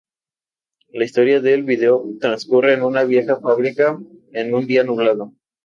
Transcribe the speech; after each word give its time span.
La 0.93 1.05
historia 1.05 1.41
del 1.41 1.61
video 1.63 2.03
transcurre 2.19 2.73
en 2.73 2.81
una 2.81 3.03
vieja 3.03 3.39
fábrica 3.39 3.99
en 4.31 4.51
un 4.55 4.65
día 4.65 4.83
nublado. 4.83 5.31